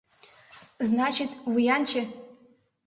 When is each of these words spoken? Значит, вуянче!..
Значит, 0.87 1.29
вуянче!.. 1.51 2.01